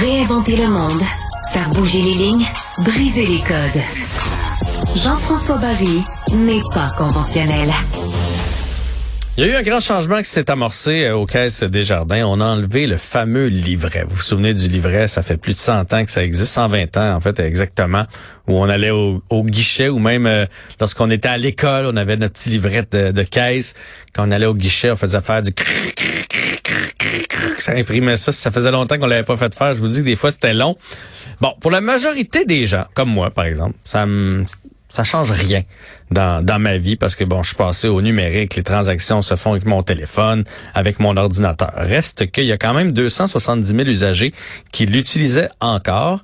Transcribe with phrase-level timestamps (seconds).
[0.00, 1.02] Réinventer le monde,
[1.52, 2.46] faire bouger les lignes,
[2.78, 3.82] briser les codes.
[4.96, 6.02] Jean-François Barry
[6.34, 7.70] n'est pas conventionnel.
[9.36, 12.24] Il y a eu un grand changement qui s'est amorcé euh, aux caisses des jardins.
[12.26, 14.04] On a enlevé le fameux livret.
[14.08, 15.06] Vous vous souvenez du livret?
[15.06, 18.06] Ça fait plus de 100 ans que ça existe, 120 ans en fait exactement,
[18.48, 20.46] où on allait au, guichet ou même euh,
[20.80, 23.74] lorsqu'on était à l'école, on avait notre petit livret de, caisse.
[24.14, 25.52] Quand on allait au guichet, on faisait faire du
[27.70, 28.32] ça ça.
[28.32, 29.74] Ça faisait longtemps qu'on l'avait pas fait faire.
[29.74, 30.76] Je vous dis que des fois, c'était long.
[31.40, 34.44] Bon, pour la majorité des gens, comme moi, par exemple, ça me,
[34.90, 35.62] ça change rien
[36.10, 39.36] dans, dans ma vie parce que bon, je suis passé au numérique, les transactions se
[39.36, 41.72] font avec mon téléphone, avec mon ordinateur.
[41.76, 44.34] Reste qu'il y a quand même 270 000 usagers
[44.72, 46.22] qui l'utilisaient encore.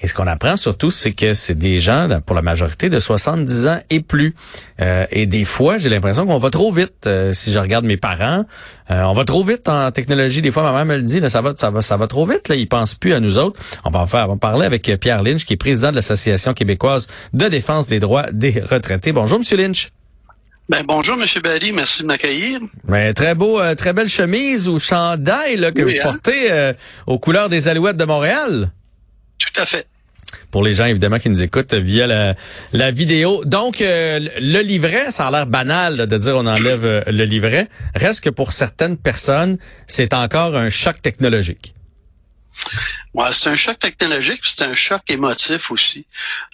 [0.00, 3.66] Et ce qu'on apprend surtout, c'est que c'est des gens, pour la majorité, de 70
[3.66, 4.34] ans et plus.
[4.80, 7.06] Euh, et des fois, j'ai l'impression qu'on va trop vite.
[7.06, 8.44] Euh, si je regarde mes parents,
[8.90, 10.42] euh, on va trop vite en technologie.
[10.42, 12.26] Des fois, ma mère me le dit, là, ça va, ça va, ça va trop
[12.26, 12.48] vite.
[12.48, 13.60] Là, ils pensent plus à nous autres.
[13.84, 17.06] On va faire, on va parler avec Pierre Lynch, qui est président de l'Association québécoise
[17.32, 19.12] de défense des droits des retraités.
[19.12, 19.90] Bonjour, Monsieur Lynch.
[20.68, 21.72] Ben, bonjour, Monsieur Barry.
[21.72, 22.60] Merci de m'accueillir.
[22.84, 26.02] Ben, très beau, très belle chemise ou chandail là, que vous hein?
[26.02, 26.72] portez
[27.06, 28.70] aux couleurs des Alouettes de Montréal.
[29.38, 29.86] Tout à fait
[30.50, 32.34] pour les gens évidemment qui nous écoutent via la,
[32.72, 33.44] la vidéo.
[33.44, 37.68] Donc euh, le livret, ça a l'air banal de dire on enlève euh, le livret.
[37.94, 41.74] Reste que pour certaines personnes, c'est encore un choc technologique.
[43.12, 46.06] Ouais, c'est un choc technologique, c'est un choc émotif aussi.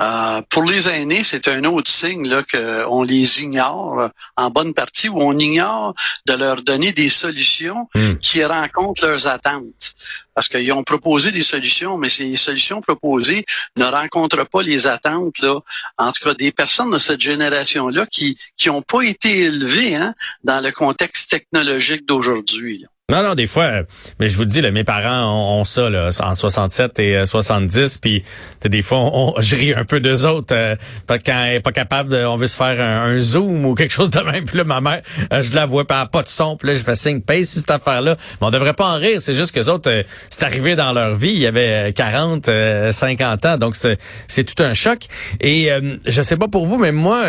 [0.00, 5.10] Euh, pour les aînés, c'est un autre signe là qu'on les ignore en bonne partie
[5.10, 5.94] ou on ignore
[6.26, 8.14] de leur donner des solutions hmm.
[8.16, 9.94] qui rencontrent leurs attentes.
[10.34, 13.44] Parce qu'ils ont proposé des solutions, mais ces solutions proposées
[13.76, 15.60] ne rencontrent pas les attentes là,
[15.98, 20.14] en tout cas des personnes de cette génération-là qui qui n'ont pas été élevées hein,
[20.44, 22.86] dans le contexte technologique d'aujourd'hui.
[23.10, 23.82] Non, non, des fois, euh,
[24.20, 27.98] mais je vous dis, là, mes parents ont, ça là, entre 67 et 70, euh,
[28.00, 28.22] puis
[28.64, 30.54] des fois, on, je ris un peu d'eux autres.
[30.54, 30.76] Euh,
[31.08, 34.20] quand elle est pas capable, on veut se faire un, zoom ou quelque chose de
[34.20, 34.44] même.
[34.44, 35.02] Puis là, ma mère,
[35.32, 36.56] je la vois pas, pas de son.
[36.56, 38.16] Puis là, je fais signe, paye sur cette affaire-là.
[38.40, 39.20] Mais on devrait pas en rire.
[39.20, 41.32] C'est juste que les autres, c'est arrivé dans leur vie.
[41.32, 42.48] Il y avait 40,
[42.90, 43.58] 50 ans.
[43.58, 45.00] Donc, c'est tout un choc.
[45.40, 45.70] Et
[46.06, 47.22] je sais pas pour vous, mais moi,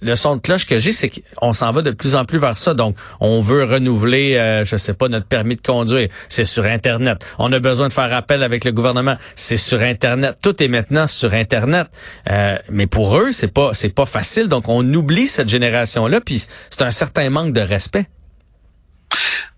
[0.00, 2.58] le son de cloche que j'ai, c'est qu'on s'en va de plus en plus vers
[2.58, 2.74] ça.
[2.74, 7.24] Donc, on veut renouveler, je sais pas, notre permis de conduire, c'est sur Internet.
[7.38, 10.36] On a besoin de faire appel avec le gouvernement, c'est sur Internet.
[10.42, 11.88] Tout est maintenant sur Internet.
[12.30, 14.48] Euh, mais pour eux, c'est pas c'est pas facile.
[14.48, 18.06] Donc on oublie cette génération-là, puis c'est un certain manque de respect.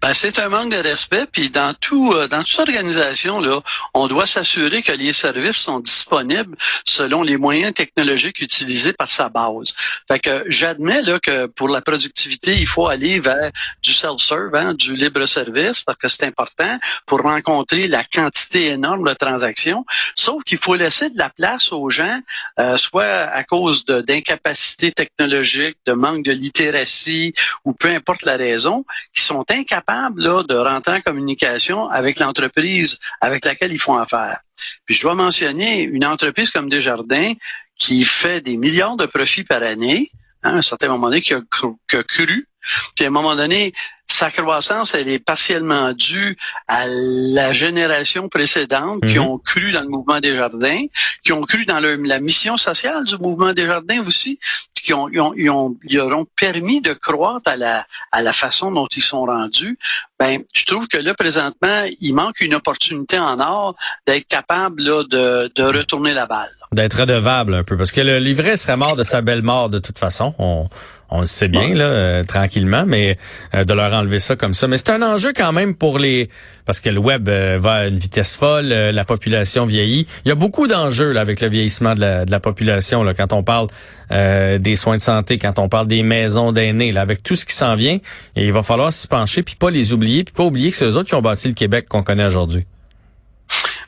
[0.04, 1.24] Ben, c'est un manque de respect.
[1.32, 3.62] Puis dans tout, euh, dans toute organisation, là,
[3.94, 6.54] on doit s'assurer que les services sont disponibles
[6.84, 9.72] selon les moyens technologiques utilisés par sa base.
[10.06, 13.50] Fait que j'admets là que pour la productivité, il faut aller vers
[13.82, 19.08] du self-serve, hein, du libre service, parce que c'est important pour rencontrer la quantité énorme
[19.08, 19.86] de transactions.
[20.16, 22.20] Sauf qu'il faut laisser de la place aux gens,
[22.60, 27.32] euh, soit à cause d'incapacité technologique, de manque de littératie
[27.64, 28.84] ou peu importe la raison,
[29.14, 34.40] qui sont incapables de rentrer en communication avec l'entreprise avec laquelle ils font affaire.
[34.84, 37.32] Puis je dois mentionner une entreprise comme Desjardins
[37.76, 40.06] qui fait des millions de profits par année,
[40.42, 41.40] hein, à un certain moment donné, qui a,
[41.88, 42.46] qui a cru.
[42.94, 43.72] Puis à un moment donné,
[44.08, 46.36] sa croissance, elle est partiellement due
[46.68, 49.24] à la génération précédente qui mhm.
[49.24, 50.82] ont cru dans le mouvement des jardins,
[51.24, 54.38] qui ont cru dans la mission sociale du mouvement des jardins aussi,
[54.74, 58.32] qui ont, ils, ont, ils, ont, ils auront permis de croître à la, à la
[58.32, 59.78] façon dont ils sont rendus.
[60.18, 63.74] Ben, je trouve que là, présentement, il manque une opportunité en or
[64.06, 66.48] d'être capable là, de, de retourner la balle.
[66.72, 69.78] D'être redevable un peu, parce que le livret serait mort de sa belle mort de
[69.78, 70.34] toute façon.
[70.38, 70.68] On,
[71.10, 73.18] on le sait bien, là, euh, tranquillement, mais
[73.54, 74.68] euh, de leur enlever ça comme ça.
[74.68, 76.28] Mais c'est un enjeu quand même pour les...
[76.66, 80.06] Parce que le web euh, va à une vitesse folle, la population vieillit.
[80.24, 83.68] Il y a beaucoup d'enjeux avec le vieillissement de la, population, quand on parle
[84.10, 87.74] des soins de santé, quand on parle des maisons d'aînés, avec tout ce qui s'en
[87.76, 87.98] vient.
[88.36, 90.96] Il va falloir s'y pencher, puis pas les oublier, puis pas oublier que c'est eux
[90.96, 92.64] autres qui ont bâti le Québec qu'on connaît aujourd'hui.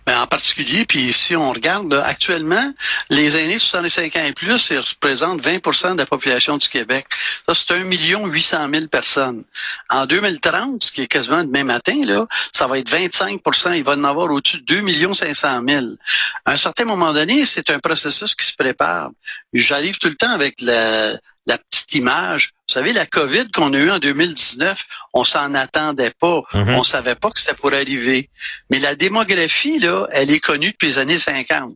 [0.06, 2.72] Ben, en particulier, puis si on regarde actuellement,
[3.10, 7.06] les aînés de 65 ans et plus, ils représentent 20% de la population du Québec.
[7.48, 9.42] Ça, c'est 1 million 800 000 personnes.
[9.90, 13.94] En 2030, ce qui est quasiment demain matin, là, ça va être 25% Il va
[13.94, 15.86] en avoir au-dessus de 2 millions 500 000.
[16.44, 19.10] À un certain moment donné, c'est un processus qui se prépare.
[19.52, 22.50] J'arrive tout le temps avec la, la petite image.
[22.68, 26.42] Vous savez, la COVID qu'on a eue en 2019, on s'en attendait pas.
[26.54, 26.74] Mhm.
[26.74, 28.30] On savait pas que ça pourrait arriver.
[28.70, 31.74] Mais la démographie, là, elle est connue depuis les années 50.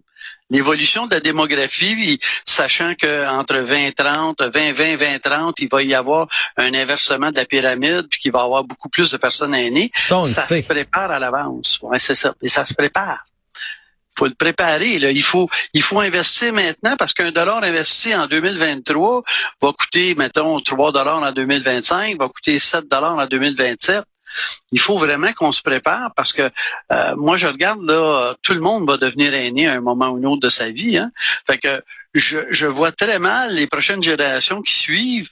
[0.50, 6.26] L'évolution de la démographie, sachant qu'entre 2030, 2020, 2030, il va y avoir
[6.56, 9.92] un inversement de la pyramide, puis qu'il va y avoir beaucoup plus de personnes aînées.
[9.94, 11.78] Ça, se prépare à l'avance.
[11.82, 12.34] Ouais, c'est ça.
[12.42, 13.24] Et ça se prépare.
[14.18, 14.96] Faut le préparer.
[14.96, 19.22] Il faut il investir maintenant parce qu'un dollar investi en 2023
[19.60, 24.04] va coûter, mettons, 3 dollars en 2025, va coûter 7 dollars en 2027
[24.72, 26.50] il faut vraiment qu'on se prépare parce que
[26.92, 30.18] euh, moi je regarde là, tout le monde va devenir aîné à un moment ou
[30.18, 30.98] un autre de sa vie.
[30.98, 31.10] Hein?
[31.46, 31.82] Fait que
[32.14, 35.30] je vois très mal les prochaines générations qui suivent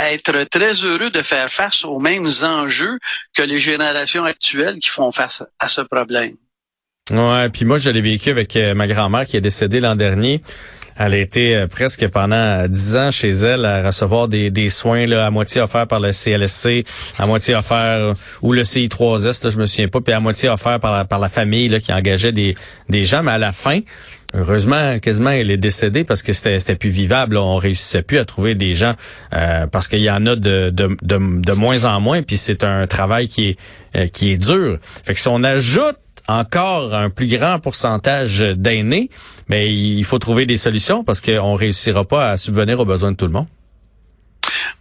[0.00, 2.98] être très heureux de faire face aux mêmes enjeux
[3.34, 6.36] que les générations actuelles qui font face à ce problème.
[7.10, 10.42] Ouais, puis moi je l'ai vécu avec euh, ma grand-mère qui est décédée l'an dernier.
[10.96, 15.06] Elle a été euh, presque pendant dix ans chez elle à recevoir des, des soins
[15.06, 16.84] là, à moitié offerts par le CLSC,
[17.18, 18.12] à moitié offerts
[18.42, 21.18] ou le CI3S, là, je me souviens pas, puis à moitié offert par la, par
[21.18, 22.54] la famille là, qui engageait des,
[22.88, 23.80] des gens, mais à la fin,
[24.32, 27.36] Heureusement, quasiment, elle est décédée parce que c'était, plus vivable.
[27.36, 28.94] On réussissait plus à trouver des gens
[29.34, 32.22] euh, parce qu'il y en a de, de, de, de, moins en moins.
[32.22, 33.58] Puis c'est un travail qui est
[33.96, 34.78] euh, qui est dur.
[35.04, 35.96] Fait que si on ajoute
[36.30, 39.10] encore un plus grand pourcentage d'aînés,
[39.48, 43.16] mais il faut trouver des solutions parce qu'on réussira pas à subvenir aux besoins de
[43.16, 43.46] tout le monde.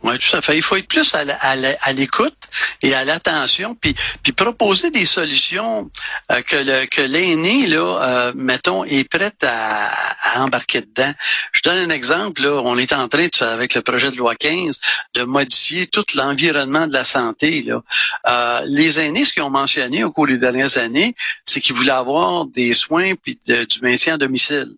[0.01, 0.55] Oui, tout à fait.
[0.55, 2.37] Il faut être plus à l'écoute
[2.81, 3.95] et à l'attention, puis,
[4.35, 5.91] proposer des solutions
[6.31, 11.11] euh, que l'aîné là, euh, mettons, est prêt à, embarquer dedans.
[11.51, 12.43] Je donne un exemple.
[12.43, 14.79] Là, on est en train, avec le projet de loi 15,
[15.15, 17.61] de modifier tout l'environnement de la santé.
[17.63, 17.81] Là.
[18.29, 21.15] Euh, les aînés, ce qu'ils ont mentionné au cours des dernières années,
[21.45, 24.75] c'est qu'ils voulaient avoir des soins puis du maintien à domicile.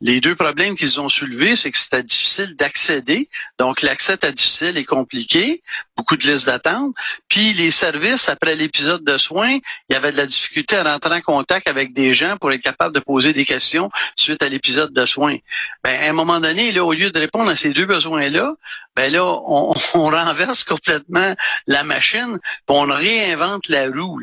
[0.00, 3.28] Les deux problèmes qu'ils ont soulevés, c'est que c'était difficile d'accéder.
[3.58, 5.62] Donc, l'accès était difficile et compliqué,
[5.96, 6.94] beaucoup de listes d'attente.
[7.28, 9.58] Puis, les services, après l'épisode de soins,
[9.88, 12.62] il y avait de la difficulté à rentrer en contact avec des gens pour être
[12.62, 15.36] capable de poser des questions suite à l'épisode de soins.
[15.82, 18.54] Ben, à un moment donné, là, au lieu de répondre à ces deux besoins-là,
[18.96, 21.34] ben là, on, renverse complètement
[21.66, 24.20] la machine, puis on réinvente la roue.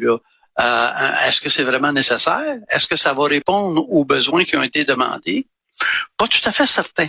[0.59, 0.89] Euh,
[1.25, 2.57] est-ce que c'est vraiment nécessaire?
[2.69, 5.47] Est-ce que ça va répondre aux besoins qui ont été demandés?
[6.17, 7.07] Pas tout à fait certain.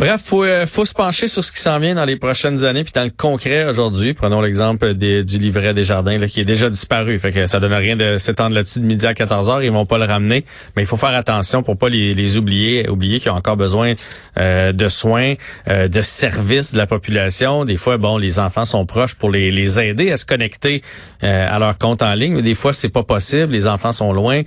[0.00, 2.84] Bref, faut euh, faut se pencher sur ce qui s'en vient dans les prochaines années
[2.84, 4.14] puis dans le concret aujourd'hui.
[4.14, 7.18] Prenons l'exemple du livret des jardins là, qui est déjà disparu.
[7.18, 9.62] Fait que ça donne rien de s'étendre là-dessus de midi à 14 heures.
[9.62, 12.88] Ils vont pas le ramener, mais il faut faire attention pour pas les, les oublier,
[12.88, 13.92] oublier qu'ils ont encore besoin
[14.38, 15.34] euh, de soins,
[15.68, 17.66] euh, de services de la population.
[17.66, 20.82] Des fois, bon, les enfants sont proches pour les, les aider à se connecter
[21.20, 23.52] à leur compte en ligne, mais des fois c'est pas possible.
[23.52, 24.40] Les enfants sont loin.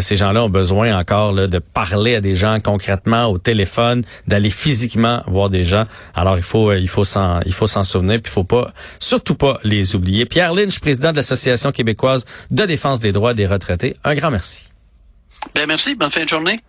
[0.00, 4.48] ces gens-là ont besoin encore là, de parler à des gens concrètement au téléphone, d'aller
[4.48, 4.93] physiquement
[5.26, 5.84] voir des gens.
[6.14, 8.72] Alors il faut euh, il faut s'en il faut s'en souvenir puis il faut pas
[9.00, 10.26] surtout pas les oublier.
[10.26, 13.94] Pierre Lynch, président de l'Association québécoise de défense des droits des retraités.
[14.04, 14.68] Un grand merci.
[15.54, 16.60] Ben merci, bonne fin de journée.